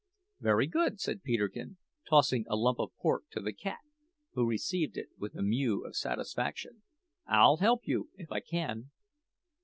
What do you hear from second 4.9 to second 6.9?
it with a mew of satisfaction.